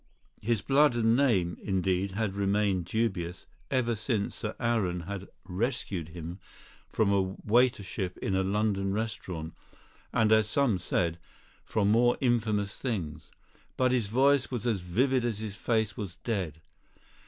[0.41, 6.39] His blood and name, indeed, had remained dubious, ever since Sir Aaron had "rescued" him
[6.89, 9.53] from a waitership in a London restaurant,
[10.11, 11.19] and (as some said)
[11.63, 13.29] from more infamous things.
[13.77, 16.61] But his voice was as vivid as his face was dead.